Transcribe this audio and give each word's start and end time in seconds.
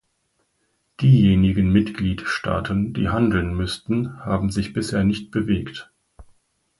Diejenigen 1.01 1.71
Mitgliedstaaten, 1.71 2.91
die 2.91 3.09
handeln 3.09 3.53
müssten, 3.53 4.17
haben 4.25 4.49
sich 4.49 4.73
bisher 4.73 5.03
nicht 5.03 5.29
bewegt. 5.29 5.91